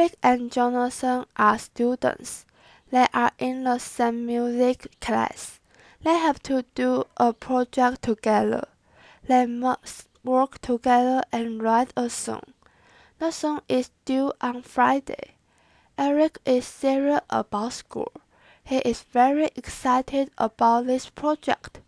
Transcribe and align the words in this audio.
Eric 0.00 0.16
and 0.22 0.50
Jonathan 0.50 1.26
are 1.36 1.58
students. 1.58 2.46
They 2.90 3.06
are 3.12 3.32
in 3.38 3.64
the 3.64 3.76
same 3.76 4.24
music 4.24 4.86
class. 4.98 5.60
They 6.02 6.16
have 6.16 6.42
to 6.44 6.64
do 6.74 7.04
a 7.18 7.34
project 7.34 8.00
together. 8.00 8.64
They 9.28 9.44
must 9.44 10.08
work 10.24 10.58
together 10.62 11.22
and 11.30 11.62
write 11.62 11.92
a 11.98 12.08
song. 12.08 12.54
The 13.18 13.30
song 13.30 13.60
is 13.68 13.90
due 14.06 14.32
on 14.40 14.62
Friday. 14.62 15.34
Eric 15.98 16.38
is 16.46 16.64
serious 16.64 17.20
about 17.28 17.74
school. 17.74 18.12
He 18.64 18.78
is 18.78 19.02
very 19.02 19.50
excited 19.54 20.30
about 20.38 20.86
this 20.86 21.10
project. 21.10 21.80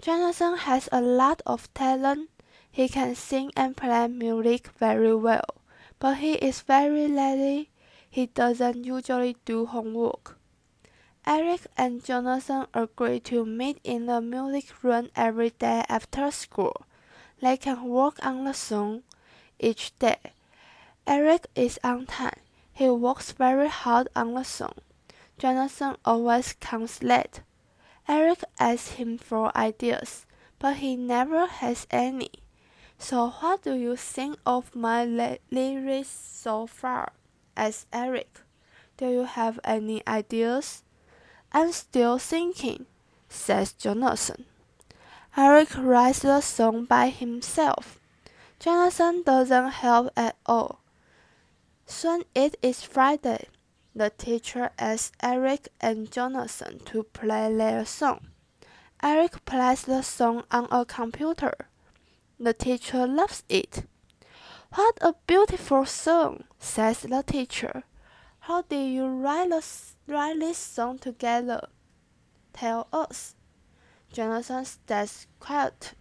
Jonathan 0.00 0.56
has 0.56 0.88
a 0.90 1.02
lot 1.02 1.42
of 1.44 1.68
talent. 1.74 2.30
He 2.70 2.88
can 2.88 3.14
sing 3.14 3.52
and 3.54 3.76
play 3.76 4.08
music 4.08 4.68
very 4.78 5.14
well, 5.14 5.44
but 6.02 6.16
he 6.16 6.32
is 6.32 6.62
very 6.62 7.06
lazy. 7.06 7.70
He 8.10 8.26
doesn't 8.26 8.82
usually 8.82 9.36
do 9.44 9.66
homework. 9.66 10.36
Eric 11.24 11.60
and 11.76 12.04
Jonathan 12.04 12.66
agree 12.74 13.20
to 13.20 13.46
meet 13.46 13.78
in 13.84 14.06
the 14.06 14.20
music 14.20 14.82
room 14.82 15.10
every 15.14 15.50
day 15.50 15.84
after 15.88 16.32
school. 16.32 16.74
They 17.40 17.56
can 17.56 17.84
work 17.84 18.16
on 18.26 18.42
the 18.42 18.52
song 18.52 19.04
each 19.60 19.96
day. 20.00 20.18
Eric 21.06 21.46
is 21.54 21.78
on 21.84 22.06
time. 22.06 22.40
He 22.72 22.90
works 22.90 23.30
very 23.30 23.68
hard 23.68 24.08
on 24.16 24.34
the 24.34 24.42
song. 24.42 24.74
Jonathan 25.38 25.94
always 26.04 26.54
comes 26.54 27.04
late. 27.04 27.42
Eric 28.08 28.42
asks 28.58 28.94
him 28.98 29.18
for 29.18 29.56
ideas, 29.56 30.26
but 30.58 30.78
he 30.78 30.96
never 30.96 31.46
has 31.46 31.86
any. 31.92 32.32
So 33.02 33.30
what 33.40 33.62
do 33.62 33.74
you 33.74 33.96
think 33.96 34.38
of 34.46 34.76
my 34.76 35.04
lyrics 35.50 36.08
so 36.08 36.68
far? 36.68 37.12
asked 37.56 37.88
Eric. 37.92 38.42
Do 38.96 39.08
you 39.08 39.24
have 39.24 39.58
any 39.64 40.06
ideas? 40.06 40.84
I'm 41.50 41.72
still 41.72 42.18
thinking, 42.18 42.86
says 43.28 43.72
Jonathan. 43.72 44.44
Eric 45.36 45.76
writes 45.76 46.20
the 46.20 46.40
song 46.40 46.84
by 46.84 47.08
himself. 47.08 47.98
Jonathan 48.60 49.24
doesn't 49.24 49.82
help 49.82 50.12
at 50.16 50.36
all. 50.46 50.78
Soon 51.86 52.22
it 52.36 52.54
is 52.62 52.84
Friday. 52.84 53.48
The 53.96 54.10
teacher 54.10 54.70
asks 54.78 55.10
Eric 55.20 55.70
and 55.80 56.08
Jonathan 56.08 56.78
to 56.84 57.02
play 57.02 57.52
their 57.52 57.84
song. 57.84 58.28
Eric 59.02 59.44
plays 59.44 59.82
the 59.82 60.02
song 60.02 60.44
on 60.52 60.68
a 60.70 60.84
computer. 60.84 61.66
The 62.42 62.52
teacher 62.52 63.06
loves 63.06 63.44
it. 63.48 63.84
What 64.74 64.98
a 65.00 65.14
beautiful 65.28 65.86
song, 65.86 66.42
says 66.58 67.02
the 67.02 67.22
teacher. 67.22 67.84
How 68.40 68.62
did 68.62 68.92
you 68.92 69.06
write, 69.06 69.50
the, 69.50 69.64
write 70.12 70.40
this 70.40 70.58
song 70.58 70.98
together? 70.98 71.68
Tell 72.52 72.88
us. 72.92 73.36
Jonathan 74.12 74.64
stays 74.64 75.28
quiet. 75.38 75.94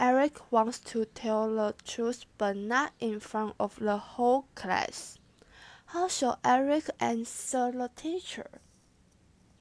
Eric 0.00 0.50
wants 0.50 0.78
to 0.78 1.04
tell 1.04 1.54
the 1.54 1.74
truth 1.84 2.24
but 2.38 2.56
not 2.56 2.94
in 2.98 3.20
front 3.20 3.54
of 3.60 3.78
the 3.78 3.98
whole 3.98 4.46
class. 4.54 5.18
How 5.84 6.08
shall 6.08 6.38
Eric 6.42 6.88
answer 6.98 7.72
the 7.72 7.90
teacher? 7.94 8.62